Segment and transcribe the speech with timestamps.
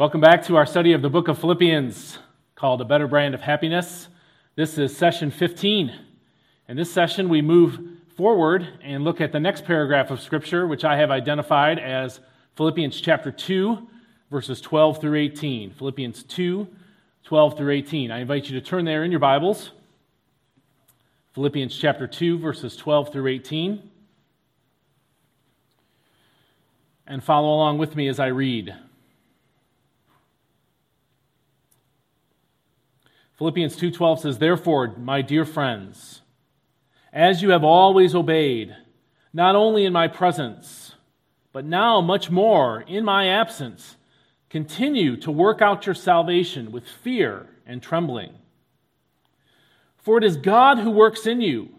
[0.00, 2.18] Welcome back to our study of the book of Philippians
[2.54, 4.08] called A Better Brand of Happiness.
[4.56, 5.92] This is session 15.
[6.68, 7.78] In this session, we move
[8.16, 12.18] forward and look at the next paragraph of Scripture, which I have identified as
[12.56, 13.86] Philippians chapter 2,
[14.30, 15.72] verses 12 through 18.
[15.72, 16.66] Philippians 2,
[17.24, 18.10] 12 through 18.
[18.10, 19.70] I invite you to turn there in your Bibles.
[21.34, 23.82] Philippians chapter 2, verses 12 through 18.
[27.06, 28.74] And follow along with me as I read.
[33.40, 36.20] Philippians 2:12 says, "Therefore, my dear friends,
[37.10, 38.76] as you have always obeyed,
[39.32, 40.94] not only in my presence,
[41.50, 43.96] but now much more in my absence,
[44.50, 48.34] continue to work out your salvation with fear and trembling.
[49.96, 51.70] For it is God who works in you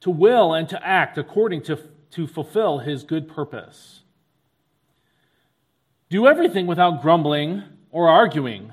[0.00, 1.78] to will and to act according to,
[2.10, 4.02] to fulfill his good purpose.
[6.08, 7.62] Do everything without grumbling
[7.92, 8.72] or arguing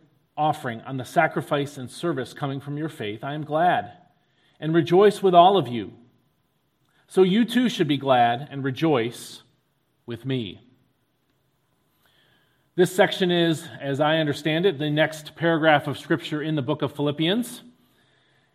[0.37, 3.93] offering on the sacrifice and service coming from your faith, I am glad
[4.61, 5.91] and rejoice with all of you.
[7.07, 9.41] So you too should be glad and rejoice
[10.05, 10.61] with me.
[12.75, 16.83] This section is, as I understand it, the next paragraph of Scripture in the book
[16.83, 17.63] of Philippians.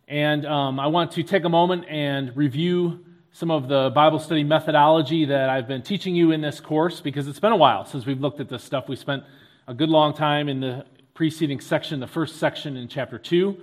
[0.08, 4.42] And um, I want to take a moment and review some of the Bible study
[4.42, 8.06] methodology that I've been teaching you in this course because it's been a while since
[8.06, 8.88] we've looked at this stuff.
[8.88, 9.24] We spent
[9.68, 13.56] a good long time in the preceding section, the first section in chapter 2.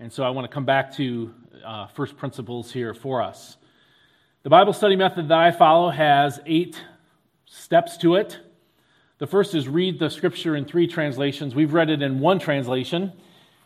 [0.00, 1.32] And so I want to come back to
[1.64, 3.56] uh, first principles here for us.
[4.42, 6.82] The Bible study method that I follow has eight
[7.44, 8.40] steps to it.
[9.18, 11.54] The first is read the scripture in three translations.
[11.54, 13.12] We've read it in one translation.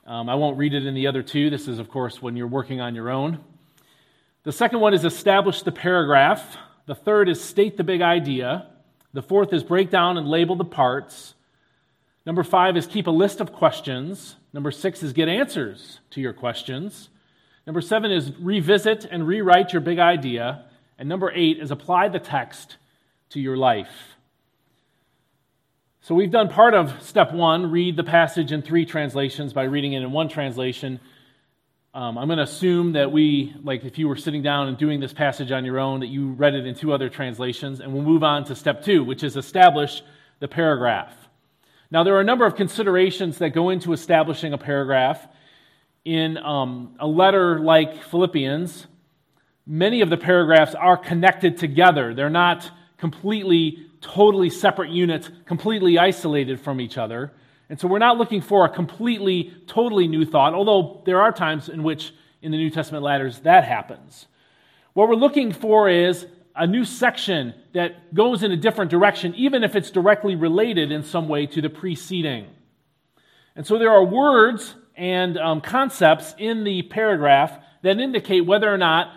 [0.07, 1.49] Um, I won't read it in the other two.
[1.49, 3.41] This is, of course, when you're working on your own.
[4.43, 6.59] The second one is establish the paragraph.
[6.85, 8.67] The third is state the big idea.
[9.15, 11.35] The fourth is break down and label the parts.
[12.31, 14.37] Number five is keep a list of questions.
[14.53, 17.09] Number six is get answers to your questions.
[17.67, 20.65] Number seven is revisit and rewrite your big idea.
[20.97, 22.77] And number eight is apply the text
[23.31, 24.15] to your life.
[26.03, 29.95] So we've done part of step one read the passage in three translations by reading
[29.95, 31.01] it in one translation.
[31.93, 35.01] Um, I'm going to assume that we, like if you were sitting down and doing
[35.01, 37.81] this passage on your own, that you read it in two other translations.
[37.81, 40.01] And we'll move on to step two, which is establish
[40.39, 41.20] the paragraph.
[41.93, 45.27] Now, there are a number of considerations that go into establishing a paragraph.
[46.05, 48.87] In um, a letter like Philippians,
[49.67, 52.15] many of the paragraphs are connected together.
[52.15, 57.33] They're not completely, totally separate units, completely isolated from each other.
[57.69, 61.69] And so we're not looking for a completely, totally new thought, although there are times
[61.69, 64.27] in which in the New Testament letters that happens.
[64.93, 66.27] What we're looking for is
[66.61, 71.03] a new section that goes in a different direction, even if it's directly related in
[71.03, 72.47] some way to the preceding.
[73.57, 78.77] And so there are words and um, concepts in the paragraph that indicate whether or
[78.77, 79.11] not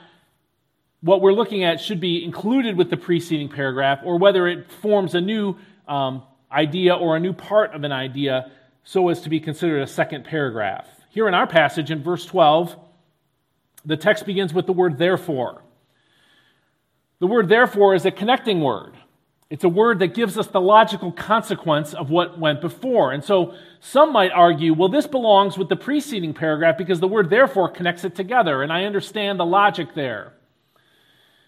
[1.02, 5.14] what we're looking at should be included with the preceding paragraph or whether it forms
[5.14, 8.50] a new um, idea or a new part of an idea
[8.86, 10.88] so as to be considered a second paragraph.
[11.10, 12.74] Here in our passage in verse 12,
[13.84, 15.63] the text begins with the word therefore.
[17.24, 18.98] The word therefore is a connecting word.
[19.50, 23.14] It's a word that gives us the logical consequence of what went before.
[23.14, 27.30] And so some might argue, well, this belongs with the preceding paragraph because the word
[27.30, 30.34] therefore connects it together, and I understand the logic there.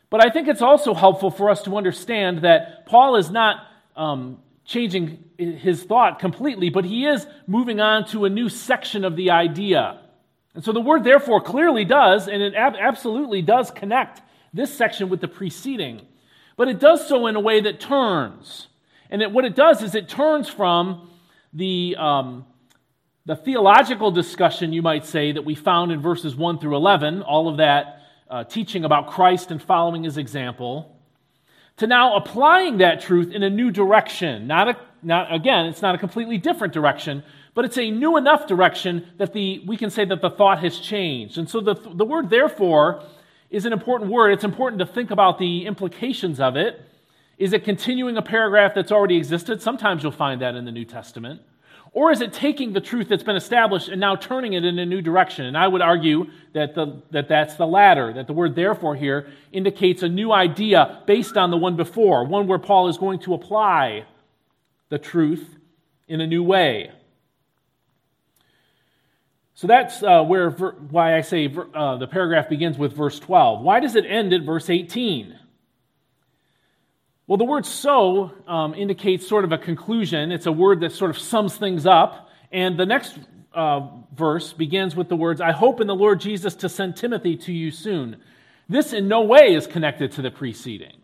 [0.09, 4.39] But I think it's also helpful for us to understand that Paul is not um,
[4.63, 9.31] changing his thought completely, but he is moving on to a new section of the
[9.31, 9.99] idea.
[10.53, 14.21] And so the word therefore clearly does, and it ab- absolutely does connect
[14.55, 16.01] this section with the preceding.
[16.57, 18.69] But it does so in a way that turns.
[19.09, 21.09] And it, what it does is it turns from
[21.53, 22.45] the, um,
[23.25, 27.49] the theological discussion, you might say, that we found in verses 1 through 11, all
[27.49, 30.97] of that uh, teaching about Christ and following his example,
[31.77, 34.47] to now applying that truth in a new direction.
[34.47, 37.23] Not, a, not again, it's not a completely different direction,
[37.53, 40.79] but it's a new enough direction that the, we can say that the thought has
[40.79, 41.37] changed.
[41.37, 43.03] And so the, the word therefore
[43.49, 44.31] is an important word.
[44.31, 46.81] It's important to think about the implications of it.
[47.37, 49.61] Is it continuing a paragraph that's already existed?
[49.61, 51.41] Sometimes you'll find that in the New Testament.
[51.91, 54.85] Or is it taking the truth that's been established and now turning it in a
[54.85, 55.45] new direction?
[55.45, 59.29] And I would argue that, the, that that's the latter, that the word therefore here
[59.53, 63.33] indicates a new idea based on the one before, one where Paul is going to
[63.33, 64.05] apply
[64.89, 65.57] the truth
[66.09, 66.91] in a new way.
[69.55, 73.61] So that's uh, where why I say uh, the paragraph begins with verse 12.
[73.61, 75.39] Why does it end at verse 18?
[77.25, 80.33] Well, the word so um, indicates sort of a conclusion.
[80.33, 82.29] It's a word that sort of sums things up.
[82.51, 83.17] And the next
[83.53, 87.37] uh, verse begins with the words, I hope in the Lord Jesus to send Timothy
[87.37, 88.17] to you soon.
[88.67, 90.97] This in no way is connected to the preceding.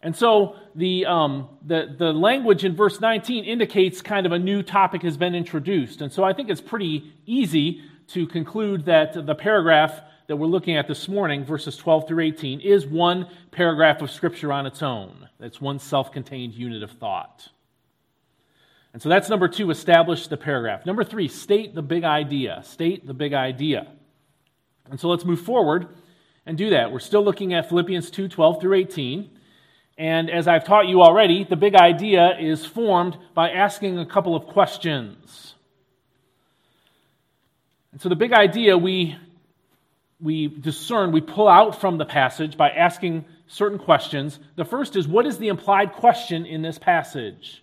[0.00, 4.62] And so the, um, the, the language in verse 19 indicates kind of a new
[4.62, 6.00] topic has been introduced.
[6.00, 10.76] And so I think it's pretty easy to conclude that the paragraph that we're looking
[10.76, 15.28] at this morning, verses 12 through 18, is one paragraph of Scripture on its own.
[15.40, 17.48] It's one self contained unit of thought.
[18.92, 20.86] And so that's number two, establish the paragraph.
[20.86, 22.62] Number three, state the big idea.
[22.64, 23.88] State the big idea.
[24.90, 25.88] And so let's move forward
[26.46, 26.92] and do that.
[26.92, 29.30] We're still looking at Philippians 2 12 through 18.
[29.98, 34.36] And as I've taught you already, the big idea is formed by asking a couple
[34.36, 35.54] of questions.
[37.90, 39.16] And so the big idea we
[40.20, 44.38] we discern, we pull out from the passage by asking certain questions.
[44.56, 47.62] The first is what is the implied question in this passage?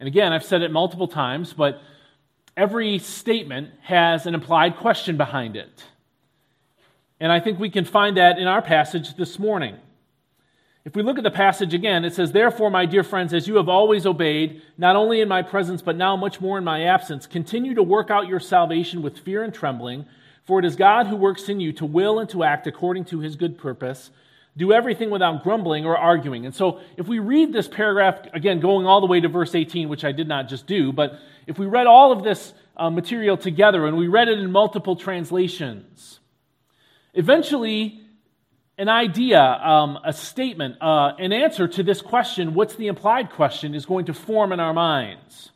[0.00, 1.80] And again, I've said it multiple times, but
[2.56, 5.84] every statement has an implied question behind it.
[7.20, 9.76] And I think we can find that in our passage this morning.
[10.86, 13.56] If we look at the passage again, it says, Therefore, my dear friends, as you
[13.56, 17.26] have always obeyed, not only in my presence, but now much more in my absence,
[17.26, 20.06] continue to work out your salvation with fear and trembling.
[20.44, 23.18] For it is God who works in you to will and to act according to
[23.18, 24.10] his good purpose.
[24.56, 26.46] Do everything without grumbling or arguing.
[26.46, 29.88] And so, if we read this paragraph, again, going all the way to verse 18,
[29.88, 31.18] which I did not just do, but
[31.48, 34.94] if we read all of this uh, material together and we read it in multiple
[34.94, 36.20] translations,
[37.12, 38.05] eventually,
[38.78, 43.74] an idea, um, a statement, uh, an answer to this question, what's the implied question,
[43.74, 45.50] is going to form in our minds.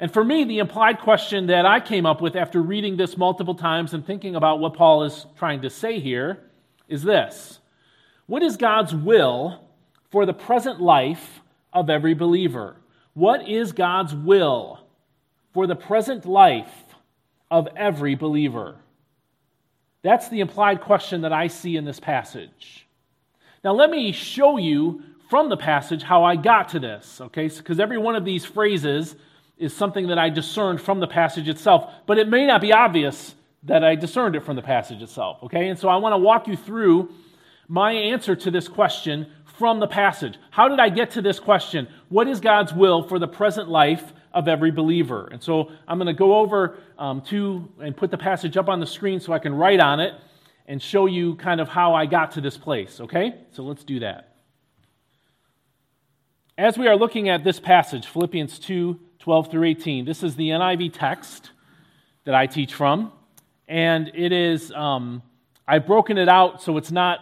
[0.00, 3.54] And for me, the implied question that I came up with after reading this multiple
[3.54, 6.42] times and thinking about what Paul is trying to say here
[6.88, 7.60] is this
[8.26, 9.60] What is God's will
[10.10, 11.40] for the present life
[11.72, 12.76] of every believer?
[13.14, 14.80] What is God's will
[15.54, 16.72] for the present life
[17.48, 18.76] of every believer?
[20.02, 22.86] That's the implied question that I see in this passage.
[23.64, 27.48] Now, let me show you from the passage how I got to this, okay?
[27.48, 29.14] Because every one of these phrases
[29.56, 33.34] is something that I discerned from the passage itself, but it may not be obvious
[33.62, 35.68] that I discerned it from the passage itself, okay?
[35.68, 37.10] And so I want to walk you through
[37.68, 40.34] my answer to this question from the passage.
[40.50, 41.86] How did I get to this question?
[42.08, 45.28] What is God's will for the present life of every believer?
[45.30, 48.80] And so I'm going to go over um, to and put the passage up on
[48.80, 50.14] the screen so I can write on it
[50.66, 53.34] and show you kind of how I got to this place, okay?
[53.52, 54.36] So let's do that.
[56.56, 60.04] As we are looking at this passage, Philippians 2 12 through 18.
[60.04, 61.52] This is the NIV text
[62.24, 63.12] that I teach from,
[63.68, 65.22] and it is, um,
[65.66, 67.20] I've broken it out so it's not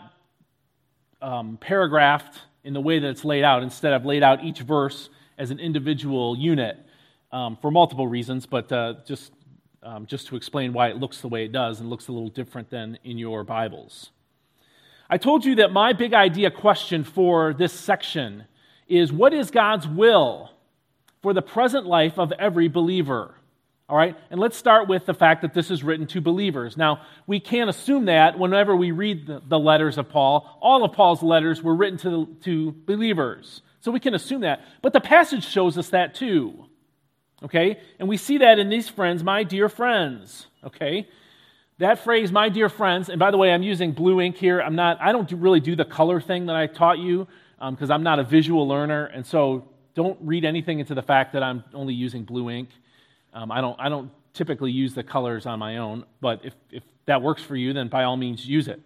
[1.21, 3.63] um, paragraphed in the way that it's laid out.
[3.63, 6.79] Instead, I've laid out each verse as an individual unit
[7.33, 9.33] um, for multiple reasons, but uh, just,
[9.83, 12.29] um, just to explain why it looks the way it does and looks a little
[12.29, 14.11] different than in your Bibles.
[15.09, 18.45] I told you that my big idea question for this section
[18.87, 20.51] is what is God's will
[21.23, 23.35] for the present life of every believer.
[23.89, 24.17] All right?
[24.31, 26.77] And let's start with the fact that this is written to believers.
[26.77, 30.93] Now, we can't assume that whenever we read the, the letters of Paul, all of
[30.93, 33.63] Paul's letters were written to, to believers.
[33.81, 34.61] So we can assume that.
[34.81, 36.67] But the passage shows us that too.
[37.43, 37.79] Okay?
[37.99, 40.47] And we see that in these friends, my dear friends.
[40.65, 41.09] Okay?
[41.79, 44.61] That phrase, my dear friends, and by the way, I'm using blue ink here.
[44.61, 47.27] I'm not, I don't do, really do the color thing that I taught you
[47.59, 49.07] because um, I'm not a visual learner.
[49.07, 52.69] And so don't read anything into the fact that I'm only using blue ink.
[53.33, 56.83] Um, I, don't, I don't typically use the colors on my own, but if, if
[57.07, 58.81] that works for you, then by all means use it.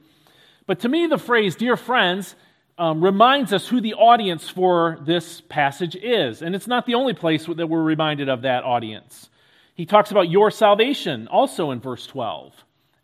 [0.66, 2.36] But to me, the phrase, dear friends,
[2.76, 6.42] um, reminds us who the audience for this passage is.
[6.42, 9.30] And it's not the only place that we're reminded of that audience.
[9.74, 12.52] He talks about your salvation also in verse 12.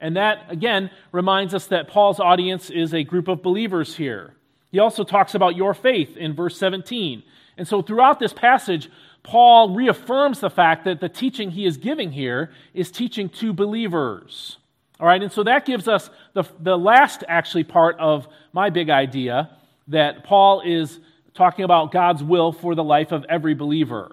[0.00, 4.34] And that, again, reminds us that Paul's audience is a group of believers here.
[4.70, 7.22] He also talks about your faith in verse 17.
[7.56, 8.88] And so throughout this passage,
[9.22, 14.56] Paul reaffirms the fact that the teaching he is giving here is teaching to believers.
[14.98, 18.90] All right, and so that gives us the, the last actually part of my big
[18.90, 19.50] idea
[19.90, 20.98] that Paul is
[21.34, 24.12] talking about God's will for the life of every believer.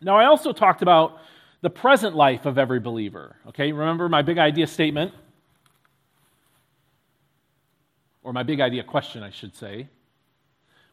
[0.00, 1.18] Now, I also talked about
[1.60, 3.36] the present life of every believer.
[3.48, 5.12] Okay, remember my big idea statement?
[8.22, 9.88] Or my big idea question, I should say,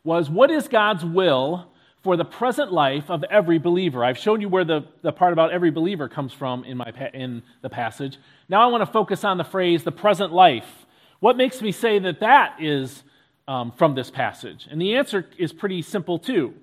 [0.04, 1.72] was what is God's will
[2.04, 4.04] for the present life of every believer?
[4.04, 7.44] I've shown you where the, the part about every believer comes from in, my, in
[7.62, 8.18] the passage.
[8.48, 10.86] Now I want to focus on the phrase the present life.
[11.20, 13.04] What makes me say that that is
[13.48, 14.68] um, from this passage?
[14.70, 16.54] And the answer is pretty simple, too.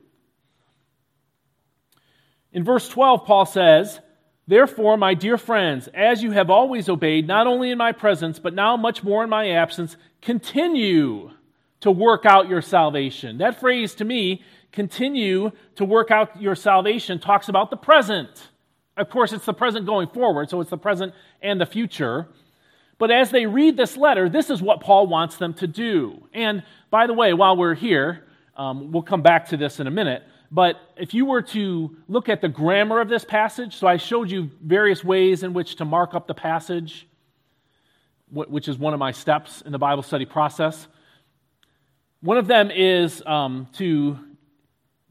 [2.52, 4.00] In verse 12, Paul says,
[4.46, 8.54] Therefore, my dear friends, as you have always obeyed, not only in my presence, but
[8.54, 11.30] now much more in my absence, continue
[11.80, 13.38] to work out your salvation.
[13.38, 18.48] That phrase to me, continue to work out your salvation, talks about the present.
[18.96, 22.28] Of course, it's the present going forward, so it's the present and the future.
[22.98, 26.28] But as they read this letter, this is what Paul wants them to do.
[26.32, 28.24] And by the way, while we're here,
[28.56, 30.22] um, we'll come back to this in a minute.
[30.50, 34.30] But if you were to look at the grammar of this passage, so I showed
[34.30, 37.08] you various ways in which to mark up the passage,
[38.30, 40.86] which is one of my steps in the Bible study process.
[42.20, 44.18] One of them is um, to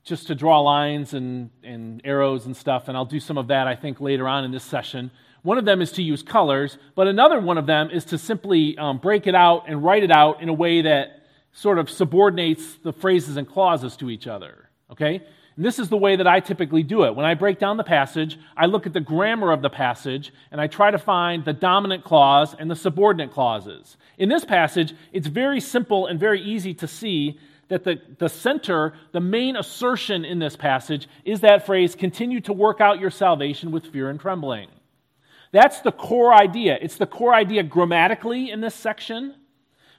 [0.03, 3.67] just to draw lines and, and arrows and stuff, and I'll do some of that,
[3.67, 5.11] I think, later on in this session.
[5.43, 8.77] One of them is to use colors, but another one of them is to simply
[8.77, 12.75] um, break it out and write it out in a way that sort of subordinates
[12.75, 14.69] the phrases and clauses to each other.
[14.89, 15.21] Okay?
[15.55, 17.15] And this is the way that I typically do it.
[17.15, 20.59] When I break down the passage, I look at the grammar of the passage and
[20.59, 23.97] I try to find the dominant clause and the subordinate clauses.
[24.17, 28.93] In this passage, it's very simple and very easy to see that the, the center,
[29.11, 33.71] the main assertion in this passage is that phrase, continue to work out your salvation
[33.71, 34.69] with fear and trembling.
[35.53, 36.79] That's the core idea.
[36.81, 39.35] It's the core idea grammatically in this section,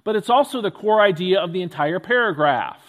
[0.02, 2.82] but it's also the core idea of the entire paragraph.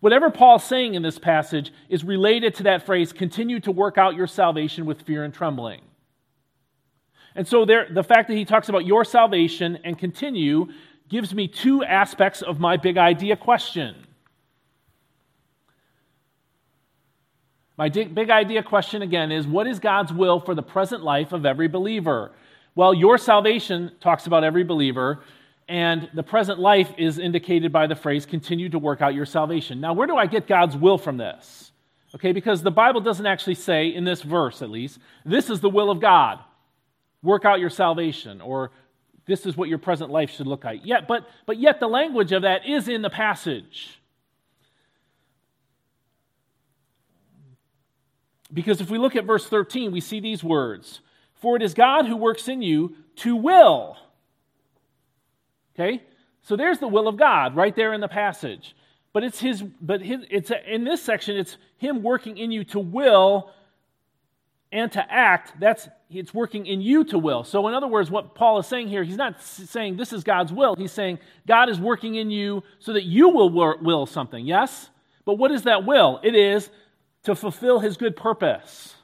[0.00, 4.16] Whatever Paul's saying in this passage is related to that phrase, continue to work out
[4.16, 5.80] your salvation with fear and trembling.
[7.34, 10.66] And so there, the fact that he talks about your salvation and continue
[11.08, 13.96] gives me two aspects of my big idea question.
[17.78, 21.46] My big idea question again is what is God's will for the present life of
[21.46, 22.32] every believer?
[22.74, 25.20] Well, your salvation talks about every believer
[25.68, 29.80] and the present life is indicated by the phrase continue to work out your salvation.
[29.80, 31.70] Now, where do I get God's will from this?
[32.14, 35.68] Okay, because the Bible doesn't actually say, in this verse at least, this is the
[35.68, 36.40] will of God.
[37.22, 38.70] Work out your salvation, or
[39.26, 40.80] this is what your present life should look like.
[40.84, 44.00] Yet, but, but yet the language of that is in the passage.
[48.52, 51.00] Because if we look at verse 13, we see these words
[51.34, 53.96] For it is God who works in you to will
[55.78, 56.02] Okay?
[56.42, 58.74] So there's the will of God right there in the passage.
[59.12, 62.78] But it's his but his, it's in this section it's him working in you to
[62.78, 63.50] will
[64.70, 65.58] and to act.
[65.58, 67.44] That's it's working in you to will.
[67.44, 70.52] So in other words what Paul is saying here, he's not saying this is God's
[70.52, 70.74] will.
[70.76, 74.44] He's saying God is working in you so that you will will something.
[74.44, 74.90] Yes?
[75.24, 76.20] But what is that will?
[76.22, 76.70] It is
[77.24, 78.94] to fulfill his good purpose.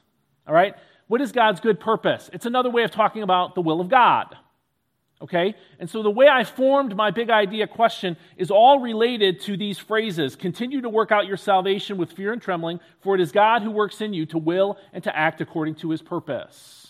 [0.47, 0.75] All right?
[1.07, 2.29] What is God's good purpose?
[2.33, 4.35] It's another way of talking about the will of God.
[5.21, 5.55] Okay?
[5.79, 9.77] And so the way I formed my big idea question is all related to these
[9.77, 13.61] phrases continue to work out your salvation with fear and trembling, for it is God
[13.61, 16.84] who works in you to will and to act according to his purpose.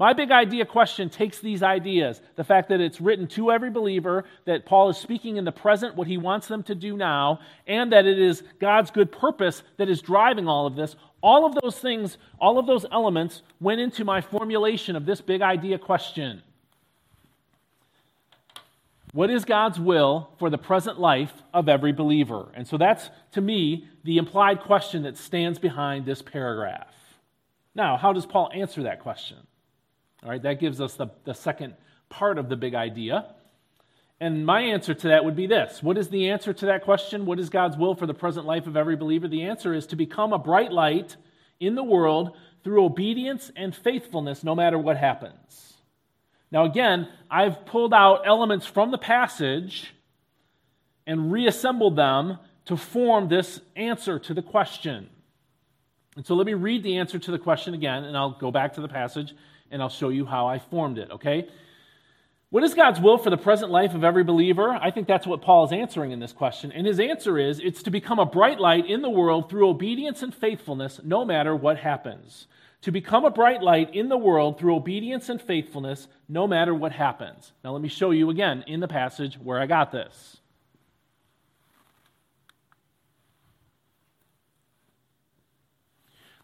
[0.00, 4.24] My big idea question takes these ideas the fact that it's written to every believer,
[4.46, 7.92] that Paul is speaking in the present what he wants them to do now, and
[7.92, 10.96] that it is God's good purpose that is driving all of this.
[11.20, 15.42] All of those things, all of those elements went into my formulation of this big
[15.42, 16.42] idea question.
[19.12, 22.48] What is God's will for the present life of every believer?
[22.54, 26.88] And so that's, to me, the implied question that stands behind this paragraph.
[27.74, 29.36] Now, how does Paul answer that question?
[30.22, 31.74] All right, that gives us the, the second
[32.08, 33.34] part of the big idea.
[34.20, 37.24] And my answer to that would be this What is the answer to that question?
[37.24, 39.28] What is God's will for the present life of every believer?
[39.28, 41.16] The answer is to become a bright light
[41.58, 45.74] in the world through obedience and faithfulness, no matter what happens.
[46.52, 49.94] Now, again, I've pulled out elements from the passage
[51.06, 55.08] and reassembled them to form this answer to the question.
[56.16, 58.74] And so let me read the answer to the question again, and I'll go back
[58.74, 59.34] to the passage
[59.70, 61.48] and I'll show you how I formed it, okay?
[62.50, 64.70] What is God's will for the present life of every believer?
[64.70, 66.72] I think that's what Paul is answering in this question.
[66.72, 70.22] And his answer is it's to become a bright light in the world through obedience
[70.22, 72.46] and faithfulness, no matter what happens
[72.82, 76.92] to become a bright light in the world through obedience and faithfulness, no matter what
[76.92, 77.52] happens.
[77.62, 80.38] Now, let me show you again in the passage where I got this.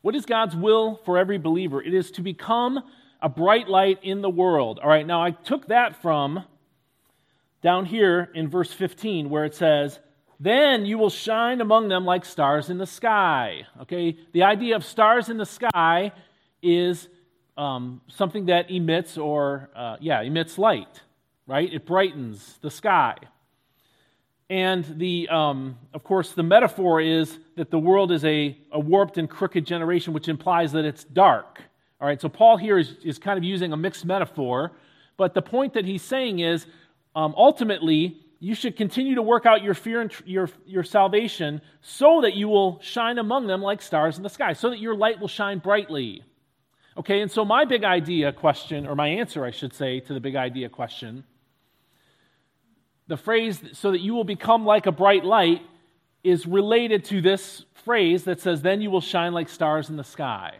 [0.02, 1.82] What is God's will for every believer?
[1.82, 2.80] It is to become
[3.20, 4.78] a bright light in the world.
[4.82, 6.44] All right, now I took that from
[7.62, 9.98] down here in verse 15 where it says,
[10.38, 13.66] Then you will shine among them like stars in the sky.
[13.82, 16.12] Okay, the idea of stars in the sky
[16.62, 17.08] is
[17.56, 21.02] um, something that emits or, uh, yeah, emits light,
[21.46, 21.72] right?
[21.72, 23.16] It brightens the sky.
[24.48, 29.18] And the, um, of course, the metaphor is that the world is a, a warped
[29.18, 31.62] and crooked generation, which implies that it's dark.
[32.00, 34.72] All right, so Paul here is, is kind of using a mixed metaphor,
[35.16, 36.66] but the point that he's saying is
[37.14, 41.62] um, ultimately, you should continue to work out your fear and tr- your, your salvation
[41.80, 44.94] so that you will shine among them like stars in the sky, so that your
[44.94, 46.22] light will shine brightly.
[46.98, 50.20] Okay, and so my big idea question, or my answer, I should say, to the
[50.20, 51.24] big idea question,
[53.06, 55.62] the phrase, so that you will become like a bright light,
[56.22, 60.04] is related to this phrase that says, then you will shine like stars in the
[60.04, 60.56] sky.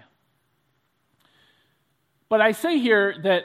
[2.29, 3.45] But I say here that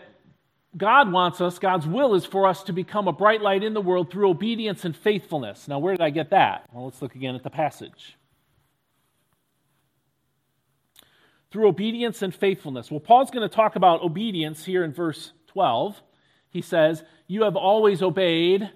[0.75, 3.81] God wants us, God's will is for us to become a bright light in the
[3.81, 5.67] world through obedience and faithfulness.
[5.67, 6.67] Now, where did I get that?
[6.71, 8.15] Well, let's look again at the passage.
[11.51, 12.89] through obedience and faithfulness.
[12.89, 16.01] Well, Paul's going to talk about obedience here in verse 12.
[16.49, 18.69] He says, You have always obeyed.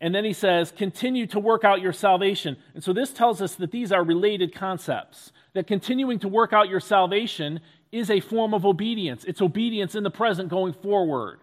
[0.00, 2.56] And then he says, Continue to work out your salvation.
[2.74, 5.32] And so this tells us that these are related concepts.
[5.54, 7.60] That continuing to work out your salvation
[7.92, 9.24] is a form of obedience.
[9.24, 11.38] It's obedience in the present going forward.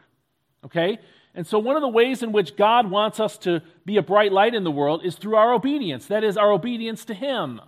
[0.66, 1.00] Okay?
[1.36, 4.34] And so, one of the ways in which God wants us to be a bright
[4.34, 6.08] light in the world is through our obedience.
[6.08, 7.62] That is, our obedience to Him.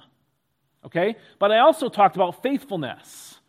[0.83, 1.15] Okay?
[1.39, 3.39] But I also talked about faithfulness.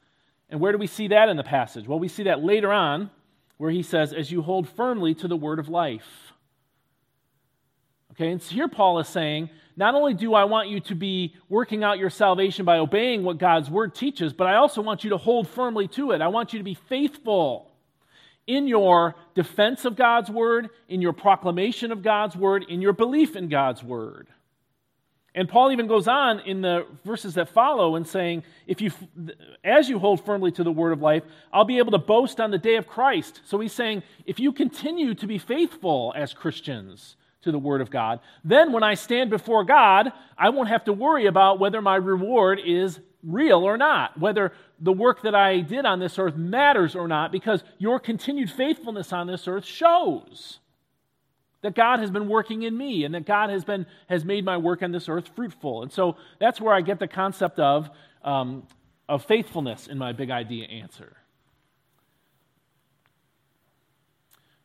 [0.51, 1.89] And where do we see that in the passage?
[1.89, 3.11] Well, we see that later on
[3.57, 6.32] where he says, as you hold firmly to the word of life.
[8.23, 11.35] Okay, and so here Paul is saying, not only do I want you to be
[11.49, 15.11] working out your salvation by obeying what God's word teaches, but I also want you
[15.11, 16.21] to hold firmly to it.
[16.21, 17.73] I want you to be faithful
[18.47, 23.35] in your defense of God's word, in your proclamation of God's word, in your belief
[23.35, 24.29] in God's word.
[25.35, 28.93] And Paul even goes on in the verses that follow and saying, if you,
[29.65, 32.53] as you hold firmly to the word of life, I'll be able to boast on
[32.53, 33.41] the day of Christ.
[33.47, 37.91] So he's saying, if you continue to be faithful as Christians to the word of
[37.91, 41.97] God, then when I stand before God, I won't have to worry about whether my
[41.97, 46.97] reward is real or not, whether the work that I did on this earth matters
[46.97, 50.59] or not, because your continued faithfulness on this earth shows
[51.63, 54.57] that God has been working in me and that God has, been, has made my
[54.57, 55.83] work on this earth fruitful.
[55.83, 57.89] And so that's where I get the concept of,
[58.25, 58.65] um,
[59.09, 61.17] of faithfulness in my big idea answer.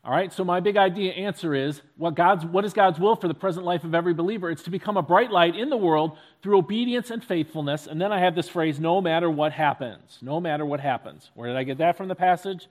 [0.08, 3.28] All right, so my big idea answer is what, God's, what is God's will for
[3.28, 4.50] the present life of every believer?
[4.50, 7.88] It's to become a bright light in the world through obedience and faithfulness.
[7.88, 10.18] And then I have this phrase, no matter what happens.
[10.22, 11.30] No matter what happens.
[11.34, 12.70] Where did I get that from the passage?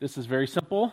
[0.00, 0.92] This is very simple.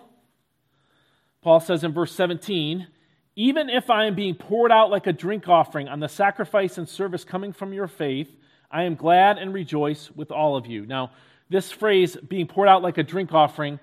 [1.41, 2.87] Paul says in verse 17,
[3.35, 6.87] even if I am being poured out like a drink offering on the sacrifice and
[6.87, 8.29] service coming from your faith,
[8.71, 10.85] I am glad and rejoice with all of you.
[10.85, 11.11] Now,
[11.49, 13.81] this phrase, being poured out like a drink offering,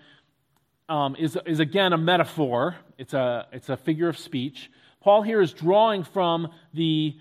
[0.91, 4.71] um, is, is again a metaphor, it's a, it's a figure of speech.
[5.01, 7.17] Paul here is drawing from the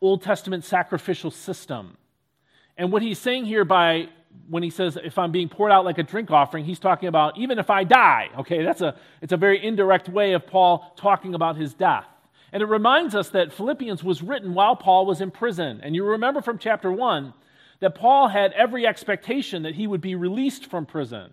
[0.00, 1.96] Old Testament sacrificial system.
[2.76, 4.08] And what he's saying here by
[4.48, 7.38] when he says if i'm being poured out like a drink offering he's talking about
[7.38, 8.64] even if i die okay?
[8.64, 12.06] That's a it's a very indirect way of paul talking about his death.
[12.52, 15.80] And it reminds us that philippians was written while paul was in prison.
[15.84, 17.32] And you remember from chapter 1
[17.78, 21.30] that paul had every expectation that he would be released from prison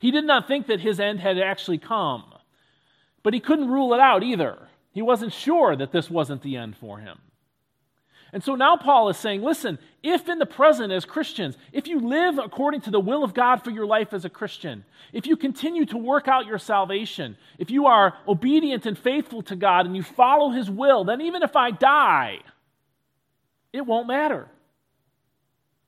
[0.00, 2.24] he did not think that his end had actually come
[3.22, 6.76] but he couldn't rule it out either he wasn't sure that this wasn't the end
[6.76, 7.18] for him
[8.32, 11.98] and so now Paul is saying, listen, if in the present as Christians, if you
[11.98, 15.36] live according to the will of God for your life as a Christian, if you
[15.36, 19.96] continue to work out your salvation, if you are obedient and faithful to God and
[19.96, 22.38] you follow his will, then even if I die,
[23.72, 24.46] it won't matter.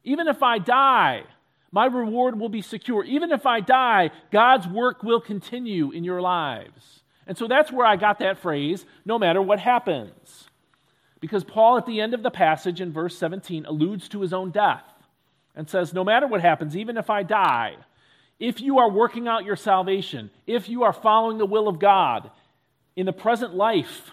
[0.03, 1.23] Even if I die,
[1.73, 3.03] my reward will be secure.
[3.03, 7.03] Even if I die, God's work will continue in your lives.
[7.27, 10.49] And so that's where I got that phrase no matter what happens.
[11.19, 14.51] Because Paul, at the end of the passage in verse 17, alludes to his own
[14.51, 14.85] death
[15.55, 17.77] and says, No matter what happens, even if I die,
[18.39, 22.31] if you are working out your salvation, if you are following the will of God
[22.97, 24.11] in the present life,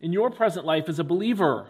[0.00, 1.66] in your present life as a believer,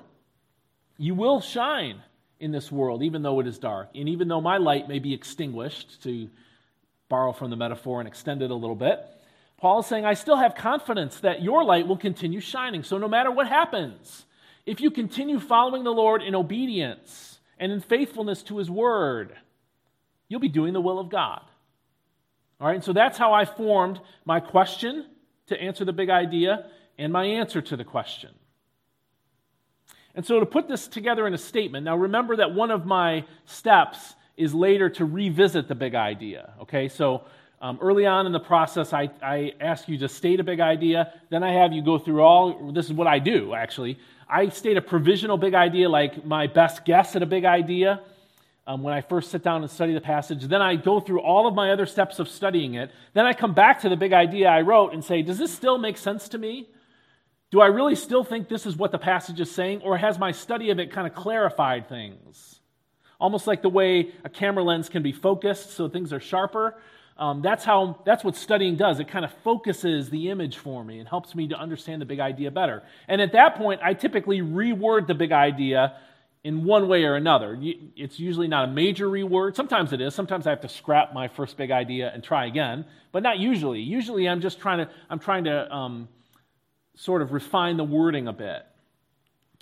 [0.99, 2.03] you will shine
[2.43, 3.91] in this world, even though it is dark.
[3.95, 6.29] And even though my light may be extinguished, to
[7.09, 8.99] borrow from the metaphor and extend it a little bit,
[9.59, 12.83] Paul is saying, I still have confidence that your light will continue shining.
[12.83, 14.27] So no matter what happens,
[14.67, 19.37] if you continue following the Lord in obedience and in faithfulness to his word,
[20.29, 21.43] you'll be doing the will of God.
[22.61, 25.07] All right, and so that's how I formed my question
[25.47, 26.67] to answer the big idea
[26.99, 28.31] and my answer to the question.
[30.15, 33.25] And so to put this together in a statement, now remember that one of my
[33.47, 36.53] steps is later to revisit the big idea.
[36.63, 37.23] Okay, so
[37.61, 41.13] um, early on in the process, I, I ask you to state a big idea.
[41.31, 43.99] Then I have you go through all, this is what I do actually.
[44.29, 48.01] I state a provisional big idea, like my best guess at a big idea
[48.67, 50.45] um, when I first sit down and study the passage.
[50.45, 52.91] Then I go through all of my other steps of studying it.
[53.13, 55.79] Then I come back to the big idea I wrote and say, does this still
[55.79, 56.69] make sense to me?
[57.53, 60.33] Do I really still think this is what the passage is saying, or has my
[60.33, 62.61] study of it kind of clarified things?
[63.21, 66.81] Almost like the way a camera lens can be focused so things are sharper.
[67.19, 69.01] Um, that's how that's what studying does.
[69.01, 72.21] It kind of focuses the image for me and helps me to understand the big
[72.21, 72.83] idea better.
[73.07, 75.99] And at that point, I typically reword the big idea
[76.43, 77.59] in one way or another.
[77.61, 79.57] It's usually not a major reword.
[79.57, 80.15] Sometimes it is.
[80.15, 83.81] Sometimes I have to scrap my first big idea and try again, but not usually.
[83.83, 86.09] Usually, I'm just trying to I'm trying to um,
[86.95, 88.65] sort of refine the wording a bit.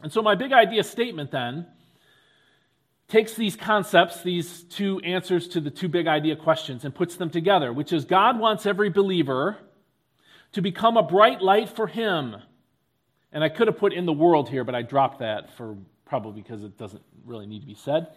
[0.02, 1.66] And so, my big idea statement then
[3.08, 7.30] takes these concepts, these two answers to the two big idea questions, and puts them
[7.30, 9.58] together, which is God wants every believer
[10.52, 12.36] to become a bright light for Him.
[13.32, 16.42] And I could have put in the world here, but I dropped that for probably
[16.42, 18.08] because it doesn't really need to be said.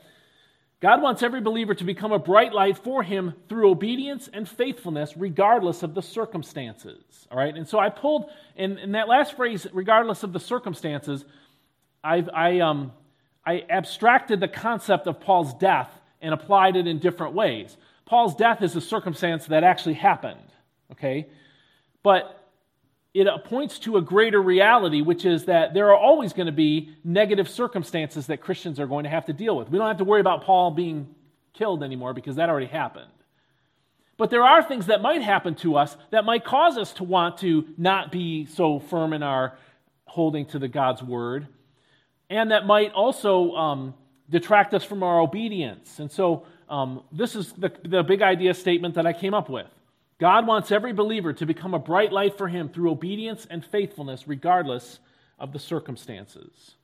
[0.84, 5.15] God wants every believer to become a bright light for Him through obedience and faithfulness,
[5.15, 7.26] regardless of the circumstances.
[7.32, 7.56] All right?
[7.56, 11.24] And so I pulled, in, in that last phrase, regardless of the circumstances,
[12.04, 12.91] I've, I, um,
[13.46, 15.89] I abstracted the concept of Paul's death
[16.22, 17.78] and applied it in different ways.
[18.06, 20.52] Paul's death is a circumstance that actually happened,
[20.91, 21.28] okay?
[22.04, 22.42] But
[23.13, 26.95] it points to a greater reality, which is that there are always going to be
[27.04, 29.69] negative circumstances that Christians are going to have to deal with.
[29.69, 31.13] We don't have to worry about Paul being
[31.54, 33.12] killed anymore because that already happened.
[34.17, 37.39] But there are things that might happen to us that might cause us to want
[37.39, 39.58] to not be so firm in our
[40.06, 41.47] holding to the God's word
[42.34, 43.93] and that might also um,
[44.30, 45.99] detract us from our obedience.
[45.99, 49.67] And so, um, this is the, the big idea statement that I came up with.
[50.23, 54.25] God wants every believer to become a bright light for Him through obedience and faithfulness,
[54.25, 54.99] regardless
[55.38, 56.75] of the circumstances.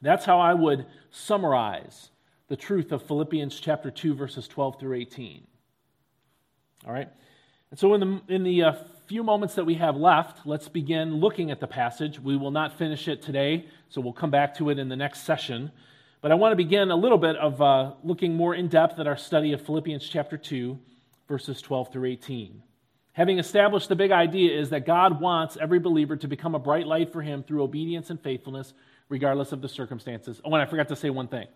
[0.00, 2.10] That's how I would summarize
[2.46, 5.44] the truth of Philippians chapter 2, verses 12 through 18.
[6.86, 7.08] All right?
[7.72, 8.72] And so, in the, in the uh,
[9.08, 12.20] few moments that we have left, let's begin looking at the passage.
[12.20, 15.24] We will not finish it today, so we'll come back to it in the next
[15.24, 15.72] session.
[16.20, 19.08] But I want to begin a little bit of uh, looking more in depth at
[19.08, 20.78] our study of Philippians chapter 2,
[21.28, 22.62] verses 12 through 18.
[23.12, 26.86] Having established the big idea is that God wants every believer to become a bright
[26.86, 28.74] light for Him through obedience and faithfulness,
[29.08, 30.40] regardless of the circumstances.
[30.44, 31.46] Oh, and I forgot to say one thing.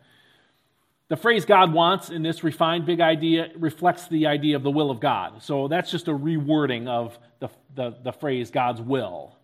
[1.08, 4.90] The phrase God wants in this refined big idea reflects the idea of the will
[4.90, 5.42] of God.
[5.42, 9.34] So that's just a rewording of the, the, the, phrase God's will.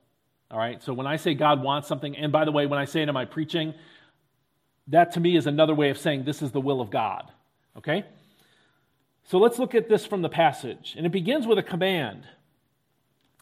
[0.50, 0.82] All right?
[0.82, 3.08] So when I say God wants something, and by the way, when I say it
[3.08, 3.72] in my preaching,
[4.88, 7.32] that to me is another way of saying this is the will of God.
[7.78, 8.04] Okay?
[9.24, 10.94] So let's look at this from the passage.
[10.96, 12.24] And it begins with a command.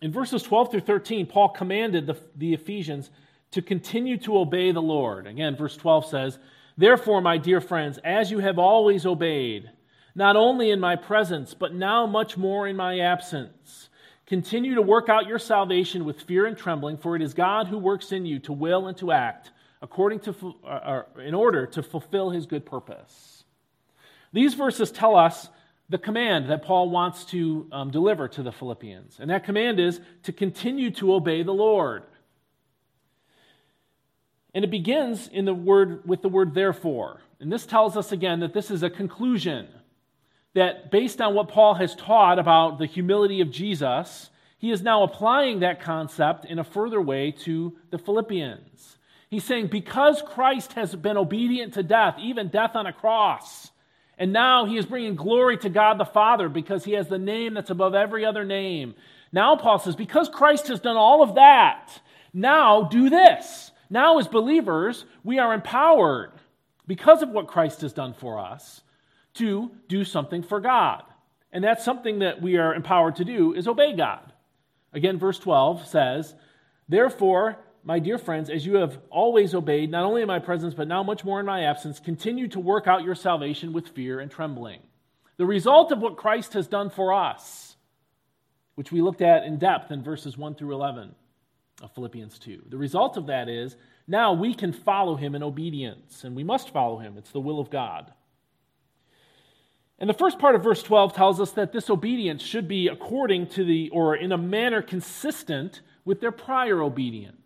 [0.00, 3.10] In verses 12 through 13, Paul commanded the, the Ephesians
[3.52, 5.26] to continue to obey the Lord.
[5.26, 6.38] Again, verse 12 says,
[6.76, 9.70] Therefore, my dear friends, as you have always obeyed,
[10.14, 13.88] not only in my presence, but now much more in my absence,
[14.26, 17.78] continue to work out your salvation with fear and trembling, for it is God who
[17.78, 19.50] works in you to will and to act
[19.82, 23.44] according to, uh, uh, in order to fulfill his good purpose.
[24.32, 25.48] These verses tell us
[25.92, 29.18] the command that Paul wants to um, deliver to the Philippians.
[29.20, 32.04] And that command is to continue to obey the Lord.
[34.54, 37.20] And it begins in the word with the word therefore.
[37.40, 39.68] And this tells us again that this is a conclusion
[40.54, 45.02] that based on what Paul has taught about the humility of Jesus, he is now
[45.02, 48.96] applying that concept in a further way to the Philippians.
[49.28, 53.71] He's saying because Christ has been obedient to death, even death on a cross,
[54.22, 57.54] and now he is bringing glory to God the Father because he has the name
[57.54, 58.94] that's above every other name.
[59.32, 61.88] Now Paul says, because Christ has done all of that,
[62.32, 63.72] now do this.
[63.90, 66.30] Now, as believers, we are empowered
[66.86, 68.82] because of what Christ has done for us
[69.34, 71.02] to do something for God.
[71.50, 74.32] And that's something that we are empowered to do is obey God.
[74.92, 76.36] Again, verse 12 says,
[76.88, 80.88] Therefore, my dear friends, as you have always obeyed, not only in my presence, but
[80.88, 84.30] now much more in my absence, continue to work out your salvation with fear and
[84.30, 84.80] trembling.
[85.36, 87.76] The result of what Christ has done for us,
[88.76, 91.14] which we looked at in depth in verses 1 through 11,
[91.82, 92.62] of Philippians 2.
[92.68, 96.70] The result of that is Now we can follow him in obedience, and we must
[96.70, 97.16] follow him.
[97.18, 98.12] It's the will of God.
[99.98, 103.48] And the first part of verse 12 tells us that this obedience should be according
[103.48, 107.41] to the, or in a manner consistent with their prior obedience.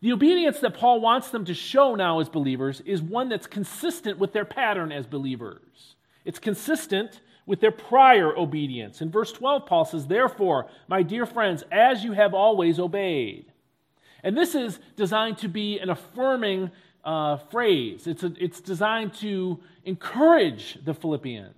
[0.00, 4.18] The obedience that Paul wants them to show now as believers is one that's consistent
[4.18, 5.96] with their pattern as believers.
[6.24, 9.00] It's consistent with their prior obedience.
[9.00, 13.46] In verse 12, Paul says, Therefore, my dear friends, as you have always obeyed.
[14.22, 16.70] And this is designed to be an affirming
[17.04, 21.54] uh, phrase, it's, a, it's designed to encourage the Philippians.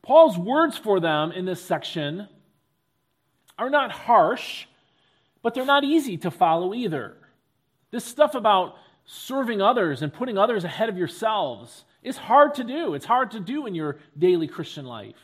[0.00, 2.28] Paul's words for them in this section
[3.58, 4.66] are not harsh,
[5.42, 7.16] but they're not easy to follow either.
[7.90, 12.94] This stuff about serving others and putting others ahead of yourselves is hard to do.
[12.94, 15.16] It's hard to do in your daily Christian life.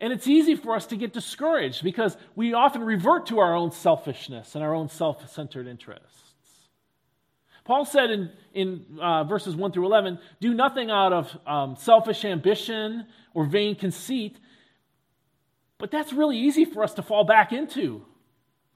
[0.00, 3.70] And it's easy for us to get discouraged because we often revert to our own
[3.70, 6.24] selfishness and our own self centered interests.
[7.64, 12.24] Paul said in, in uh, verses 1 through 11 do nothing out of um, selfish
[12.24, 14.38] ambition or vain conceit,
[15.78, 18.04] but that's really easy for us to fall back into.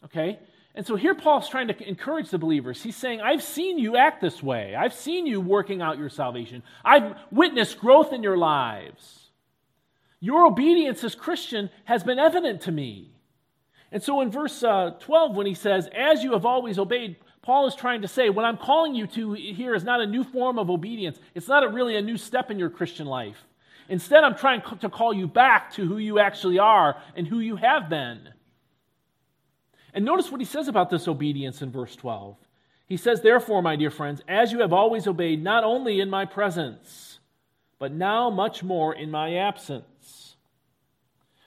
[0.04, 0.38] Okay?
[0.74, 2.82] And so here Paul's trying to encourage the believers.
[2.82, 4.74] He's saying, I've seen you act this way.
[4.74, 6.62] I've seen you working out your salvation.
[6.84, 9.30] I've witnessed growth in your lives.
[10.20, 13.10] Your obedience as Christian has been evident to me.
[13.90, 17.66] And so in verse uh, 12, when he says, As you have always obeyed, Paul
[17.66, 20.58] is trying to say, what I'm calling you to here is not a new form
[20.58, 21.18] of obedience.
[21.34, 23.42] It's not a really a new step in your Christian life.
[23.88, 27.56] Instead, I'm trying to call you back to who you actually are and who you
[27.56, 28.28] have been.
[29.94, 32.36] And notice what he says about this obedience in verse 12.
[32.86, 36.24] He says, Therefore, my dear friends, as you have always obeyed, not only in my
[36.24, 37.18] presence,
[37.78, 40.36] but now much more in my absence.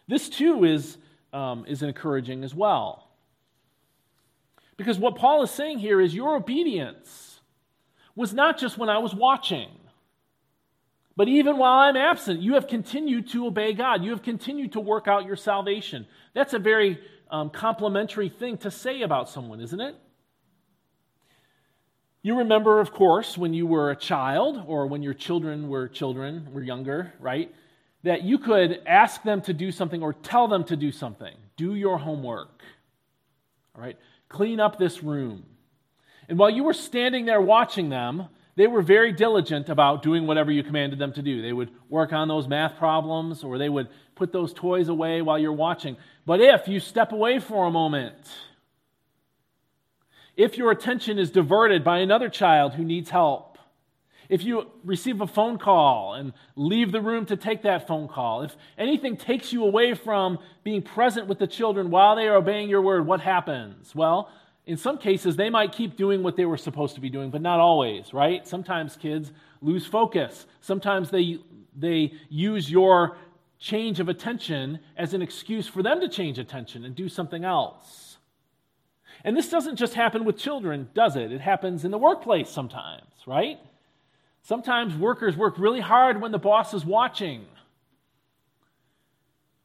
[0.07, 0.97] This too is,
[1.33, 3.07] um, is encouraging as well.
[4.77, 7.39] Because what Paul is saying here is your obedience
[8.15, 9.69] was not just when I was watching,
[11.15, 14.03] but even while I'm absent, you have continued to obey God.
[14.03, 16.07] You have continued to work out your salvation.
[16.33, 16.99] That's a very
[17.31, 19.95] um, complimentary thing to say about someone, isn't it?
[22.23, 26.49] You remember, of course, when you were a child or when your children were children,
[26.53, 27.53] were younger, right?
[28.03, 31.35] That you could ask them to do something or tell them to do something.
[31.57, 32.61] Do your homework.
[33.75, 33.97] All right?
[34.29, 35.45] Clean up this room.
[36.29, 40.51] And while you were standing there watching them, they were very diligent about doing whatever
[40.51, 41.41] you commanded them to do.
[41.41, 43.87] They would work on those math problems or they would
[44.21, 45.97] put those toys away while you're watching.
[46.27, 48.29] But if you step away for a moment,
[50.37, 53.57] if your attention is diverted by another child who needs help,
[54.29, 58.43] if you receive a phone call and leave the room to take that phone call,
[58.43, 62.69] if anything takes you away from being present with the children while they are obeying
[62.69, 63.95] your word, what happens?
[63.95, 64.29] Well,
[64.67, 67.41] in some cases, they might keep doing what they were supposed to be doing, but
[67.41, 68.47] not always, right?
[68.47, 69.31] Sometimes kids
[69.63, 70.45] lose focus.
[70.61, 71.39] Sometimes they,
[71.75, 73.17] they use your
[73.61, 78.17] change of attention as an excuse for them to change attention and do something else.
[79.23, 81.31] And this doesn't just happen with children, does it?
[81.31, 83.59] It happens in the workplace sometimes, right?
[84.41, 87.45] Sometimes workers work really hard when the boss is watching,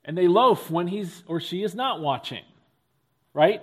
[0.05, 2.45] and they loaf when he's or she is not watching,
[3.33, 3.63] right?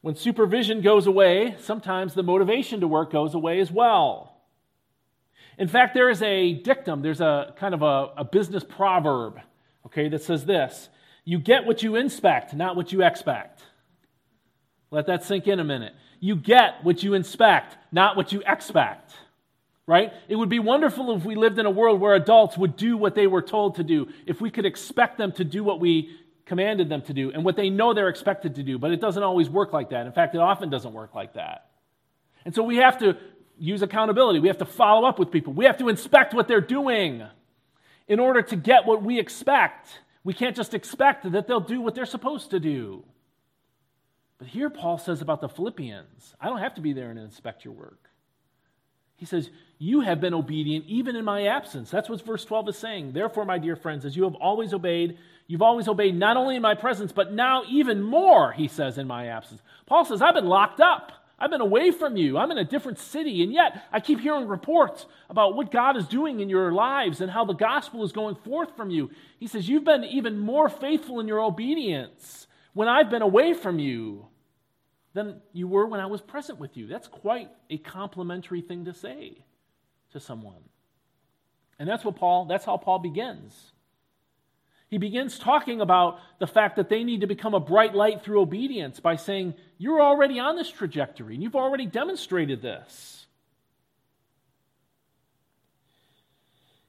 [0.00, 4.40] When supervision goes away, sometimes the motivation to work goes away as well.
[5.58, 9.40] In fact, there is a dictum, there's a kind of a, a business proverb,
[9.86, 10.88] okay, that says this
[11.24, 13.62] You get what you inspect, not what you expect.
[14.90, 15.94] Let that sink in a minute.
[16.20, 19.14] You get what you inspect, not what you expect
[19.86, 20.12] right?
[20.28, 23.14] It would be wonderful if we lived in a world where adults would do what
[23.14, 26.10] they were told to do, if we could expect them to do what we
[26.44, 28.78] commanded them to do and what they know they're expected to do.
[28.78, 30.06] But it doesn't always work like that.
[30.06, 31.70] In fact, it often doesn't work like that.
[32.44, 33.16] And so we have to
[33.58, 34.40] use accountability.
[34.40, 35.52] We have to follow up with people.
[35.52, 37.24] We have to inspect what they're doing
[38.08, 40.00] in order to get what we expect.
[40.24, 43.04] We can't just expect that they'll do what they're supposed to do.
[44.38, 47.64] But here Paul says about the Philippians I don't have to be there and inspect
[47.64, 48.10] your work.
[49.16, 51.90] He says, You have been obedient even in my absence.
[51.90, 53.12] That's what verse 12 is saying.
[53.12, 56.62] Therefore, my dear friends, as you have always obeyed, you've always obeyed not only in
[56.62, 59.62] my presence, but now even more, he says, in my absence.
[59.86, 61.12] Paul says, I've been locked up.
[61.38, 62.38] I've been away from you.
[62.38, 63.42] I'm in a different city.
[63.42, 67.30] And yet, I keep hearing reports about what God is doing in your lives and
[67.30, 69.10] how the gospel is going forth from you.
[69.38, 73.78] He says, You've been even more faithful in your obedience when I've been away from
[73.78, 74.26] you
[75.12, 76.86] than you were when I was present with you.
[76.86, 79.44] That's quite a complimentary thing to say
[80.12, 80.62] to someone.
[81.78, 83.72] And that's what Paul, that's how Paul begins.
[84.88, 88.40] He begins talking about the fact that they need to become a bright light through
[88.40, 93.26] obedience by saying, You're already on this trajectory, and you've already demonstrated this.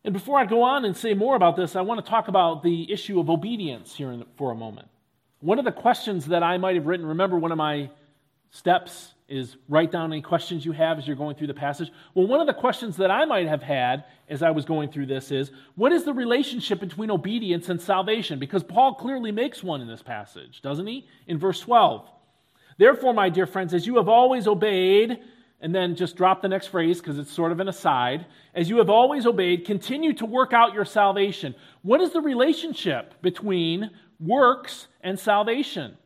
[0.04, 2.64] And before I go on and say more about this, I want to talk about
[2.64, 4.88] the issue of obedience here for a moment.
[5.40, 7.90] One of the questions that I might have written, remember one of my
[8.52, 11.92] steps is write down any questions you have as you're going through the passage.
[12.14, 15.08] Well, one of the questions that I might have had as I was going through
[15.08, 18.40] this is what is the relationship between obedience and salvation?
[18.40, 21.08] Because Paul clearly makes one in this passage, doesn't he?
[21.28, 22.10] In verse 12.
[22.78, 25.20] Therefore, my dear friends, as you have always obeyed,
[25.60, 28.78] and then just drop the next phrase because it's sort of an aside, as you
[28.78, 31.56] have always obeyed, continue to work out your salvation.
[31.82, 35.98] What is the relationship between works and salvation?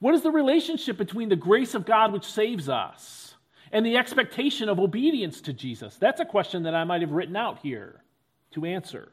[0.00, 3.34] What is the relationship between the grace of God which saves us
[3.70, 5.96] and the expectation of obedience to Jesus?
[5.96, 8.02] That's a question that I might have written out here
[8.52, 9.12] to answer.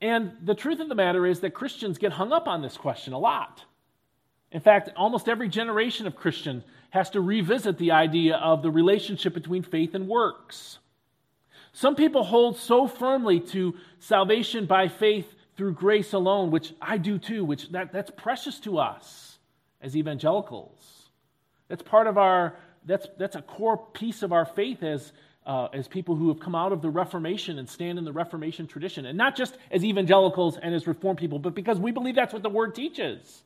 [0.00, 3.12] And the truth of the matter is that Christians get hung up on this question
[3.12, 3.64] a lot.
[4.50, 9.34] In fact, almost every generation of Christians has to revisit the idea of the relationship
[9.34, 10.78] between faith and works.
[11.72, 17.18] Some people hold so firmly to salvation by faith through grace alone, which I do
[17.18, 19.38] too, which that, that's precious to us
[19.82, 21.10] as evangelicals.
[21.66, 25.12] That's part of our, that's, that's a core piece of our faith as,
[25.44, 28.68] uh, as people who have come out of the Reformation and stand in the Reformation
[28.68, 29.04] tradition.
[29.04, 32.44] And not just as evangelicals and as Reformed people, but because we believe that's what
[32.44, 33.42] the Word teaches.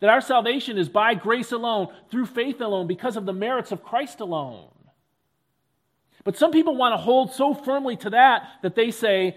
[0.00, 3.84] That our salvation is by grace alone, through faith alone, because of the merits of
[3.84, 4.70] Christ alone.
[6.24, 9.36] But some people want to hold so firmly to that that they say,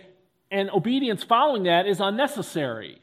[0.52, 3.02] and obedience following that is unnecessary.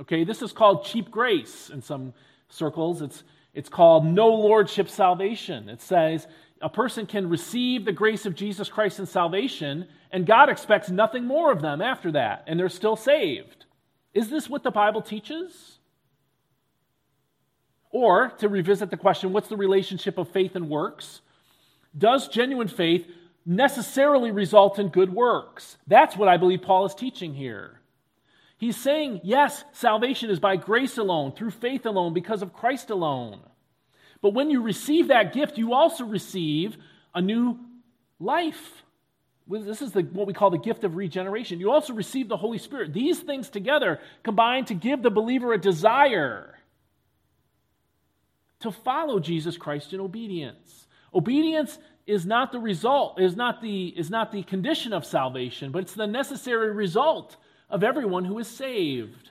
[0.00, 2.12] Okay, this is called cheap grace in some
[2.48, 3.02] circles.
[3.02, 3.24] It's,
[3.54, 5.68] it's called no lordship salvation.
[5.68, 6.26] It says
[6.60, 11.24] a person can receive the grace of Jesus Christ in salvation, and God expects nothing
[11.24, 13.66] more of them after that, and they're still saved.
[14.14, 15.78] Is this what the Bible teaches?
[17.90, 21.20] Or, to revisit the question, what's the relationship of faith and works?
[21.96, 23.06] Does genuine faith
[23.44, 25.76] necessarily result in good works.
[25.86, 27.80] That's what I believe Paul is teaching here.
[28.56, 33.40] He's saying, yes, salvation is by grace alone, through faith alone, because of Christ alone.
[34.20, 36.76] But when you receive that gift, you also receive
[37.12, 37.58] a new
[38.20, 38.84] life.
[39.48, 41.58] This is the, what we call the gift of regeneration.
[41.58, 42.92] You also receive the Holy Spirit.
[42.92, 46.54] These things together combine to give the believer a desire
[48.60, 50.86] to follow Jesus Christ in obedience.
[51.12, 55.82] Obedience is not the result, is not the, is not the condition of salvation, but
[55.82, 57.36] it's the necessary result
[57.70, 59.30] of everyone who is saved.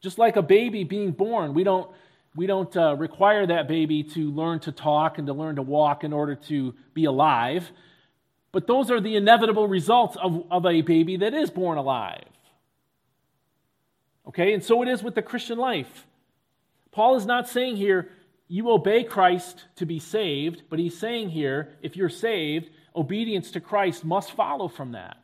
[0.00, 1.90] Just like a baby being born, we don't,
[2.34, 6.04] we don't uh, require that baby to learn to talk and to learn to walk
[6.04, 7.70] in order to be alive.
[8.52, 12.24] But those are the inevitable results of, of a baby that is born alive.
[14.26, 16.06] Okay, and so it is with the Christian life.
[16.90, 18.10] Paul is not saying here,
[18.48, 23.60] you obey Christ to be saved, but he's saying here, if you're saved, obedience to
[23.60, 25.18] Christ must follow from that.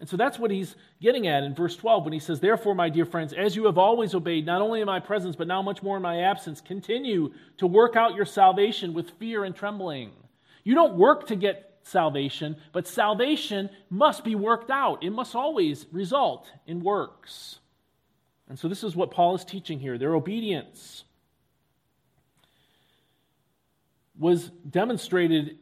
[0.00, 2.88] And so that's what he's getting at in verse 12 when he says, Therefore, my
[2.88, 5.82] dear friends, as you have always obeyed, not only in my presence, but now much
[5.82, 10.12] more in my absence, continue to work out your salvation with fear and trembling.
[10.64, 15.04] You don't work to get salvation, but salvation must be worked out.
[15.04, 17.58] It must always result in works.
[18.48, 21.04] And so this is what Paul is teaching here their obedience
[24.20, 25.58] was demonstrated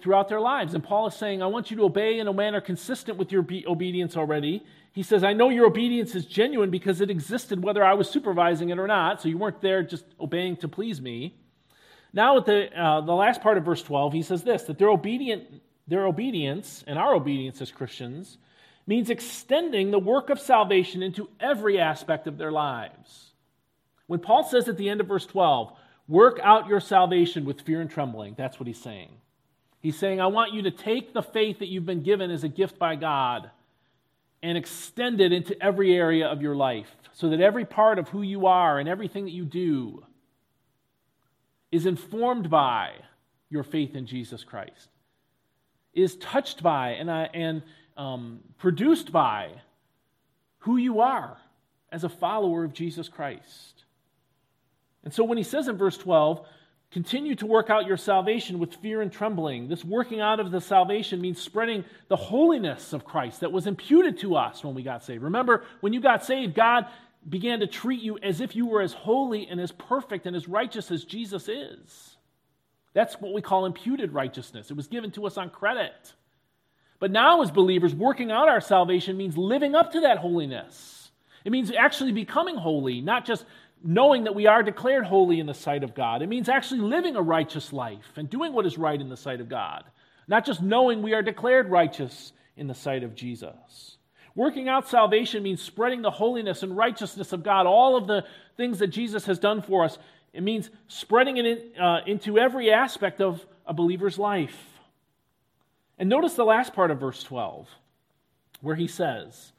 [0.00, 0.74] throughout their lives.
[0.74, 3.46] And Paul is saying, I want you to obey in a manner consistent with your
[3.66, 4.64] obedience already.
[4.92, 8.70] He says, I know your obedience is genuine because it existed whether I was supervising
[8.70, 9.20] it or not.
[9.20, 11.36] So you weren't there just obeying to please me.
[12.12, 14.90] Now, at the, uh, the last part of verse 12, he says this that their,
[14.90, 18.38] obedient, their obedience and our obedience as Christians
[18.86, 23.32] means extending the work of salvation into every aspect of their lives.
[24.06, 25.72] When Paul says at the end of verse 12,
[26.08, 28.34] Work out your salvation with fear and trembling.
[28.36, 29.10] That's what he's saying.
[29.80, 32.48] He's saying, I want you to take the faith that you've been given as a
[32.48, 33.50] gift by God
[34.42, 38.22] and extend it into every area of your life so that every part of who
[38.22, 40.04] you are and everything that you do
[41.70, 42.92] is informed by
[43.48, 44.88] your faith in Jesus Christ,
[45.94, 47.62] is touched by and, uh, and
[47.96, 49.50] um, produced by
[50.58, 51.36] who you are
[51.90, 53.81] as a follower of Jesus Christ.
[55.04, 56.46] And so when he says in verse 12,
[56.90, 60.60] continue to work out your salvation with fear and trembling, this working out of the
[60.60, 65.02] salvation means spreading the holiness of Christ that was imputed to us when we got
[65.04, 65.22] saved.
[65.22, 66.86] Remember, when you got saved, God
[67.28, 70.48] began to treat you as if you were as holy and as perfect and as
[70.48, 72.16] righteous as Jesus is.
[72.94, 74.70] That's what we call imputed righteousness.
[74.70, 76.12] It was given to us on credit.
[76.98, 81.10] But now, as believers, working out our salvation means living up to that holiness.
[81.44, 83.44] It means actually becoming holy, not just
[83.84, 86.22] knowing that we are declared holy in the sight of God.
[86.22, 89.40] It means actually living a righteous life and doing what is right in the sight
[89.40, 89.84] of God,
[90.28, 93.96] not just knowing we are declared righteous in the sight of Jesus.
[94.34, 98.24] Working out salvation means spreading the holiness and righteousness of God, all of the
[98.56, 99.98] things that Jesus has done for us.
[100.32, 104.56] It means spreading it in, uh, into every aspect of a believer's life.
[105.98, 107.68] And notice the last part of verse 12,
[108.62, 109.52] where he says,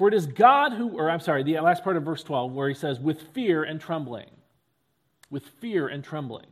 [0.00, 2.70] For it is God who, or I'm sorry, the last part of verse 12, where
[2.70, 4.30] he says, with fear and trembling.
[5.28, 6.46] With fear and trembling.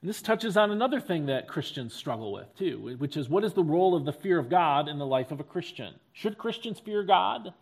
[0.00, 3.54] And this touches on another thing that Christians struggle with, too, which is what is
[3.54, 5.94] the role of the fear of God in the life of a Christian?
[6.12, 7.52] Should Christians fear God?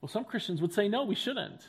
[0.00, 1.60] Well, some Christians would say, no, we shouldn't.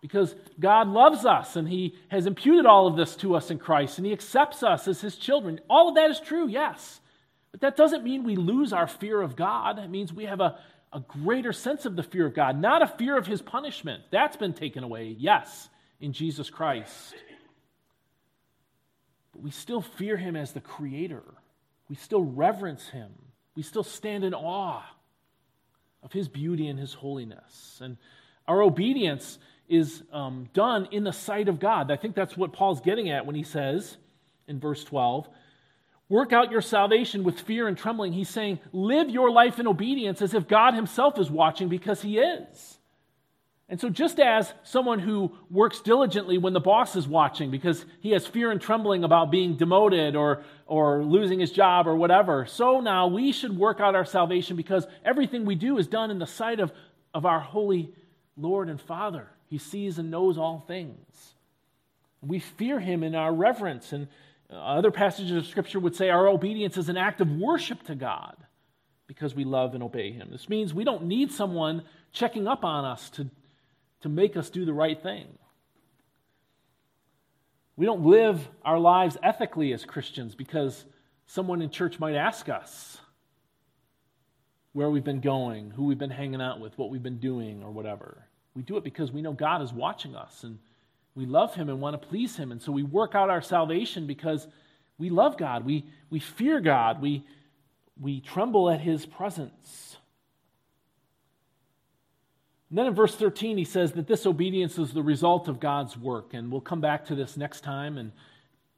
[0.00, 3.98] Because God loves us and He has imputed all of this to us in Christ
[3.98, 5.60] and He accepts us as His children.
[5.70, 6.98] All of that is true, yes.
[7.52, 9.78] But that doesn't mean we lose our fear of God.
[9.78, 10.58] It means we have a,
[10.92, 14.02] a greater sense of the fear of God, not a fear of His punishment.
[14.10, 15.68] That's been taken away, yes,
[16.00, 17.14] in Jesus Christ.
[19.36, 21.22] But we still fear him as the creator.
[21.90, 23.10] We still reverence him.
[23.54, 24.82] We still stand in awe
[26.02, 27.78] of his beauty and his holiness.
[27.82, 27.98] And
[28.48, 31.90] our obedience is um, done in the sight of God.
[31.90, 33.98] I think that's what Paul's getting at when he says
[34.48, 35.28] in verse 12,
[36.08, 38.12] Work out your salvation with fear and trembling.
[38.12, 42.18] He's saying, Live your life in obedience as if God himself is watching because he
[42.18, 42.78] is.
[43.68, 48.12] And so, just as someone who works diligently when the boss is watching because he
[48.12, 52.80] has fear and trembling about being demoted or, or losing his job or whatever, so
[52.80, 56.26] now we should work out our salvation because everything we do is done in the
[56.26, 56.70] sight of,
[57.12, 57.92] of our holy
[58.36, 59.28] Lord and Father.
[59.48, 61.34] He sees and knows all things.
[62.20, 63.92] We fear him in our reverence.
[63.92, 64.06] And
[64.50, 67.94] Uh, other passages of Scripture would say our obedience is an act of worship to
[67.94, 68.36] God
[69.06, 70.28] because we love and obey him.
[70.30, 71.82] This means we don't need someone
[72.12, 73.30] checking up on us to
[74.06, 75.26] to make us do the right thing.
[77.76, 80.84] We don't live our lives ethically as Christians because
[81.26, 82.98] someone in church might ask us
[84.72, 87.70] where we've been going, who we've been hanging out with, what we've been doing, or
[87.70, 88.24] whatever.
[88.54, 90.58] We do it because we know God is watching us and
[91.16, 92.52] we love Him and want to please Him.
[92.52, 94.46] And so we work out our salvation because
[94.98, 97.26] we love God, we, we fear God, we,
[98.00, 99.96] we tremble at His presence.
[102.68, 105.96] And then in verse 13, he says that this obedience is the result of God's
[105.96, 106.34] work.
[106.34, 108.10] And we'll come back to this next time and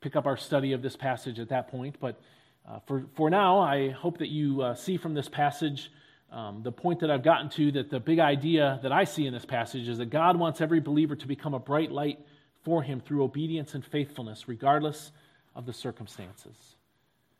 [0.01, 1.97] pick up our study of this passage at that point.
[1.99, 2.21] But
[2.69, 5.91] uh, for, for now, I hope that you uh, see from this passage
[6.31, 9.33] um, the point that I've gotten to that the big idea that I see in
[9.33, 12.19] this passage is that God wants every believer to become a bright light
[12.65, 15.13] for him through obedience and faithfulness, regardless
[15.55, 16.77] of the circumstances.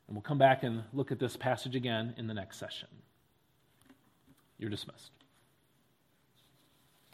[0.07, 2.87] And we'll come back and look at this passage again in the next session.
[4.57, 5.11] You're dismissed.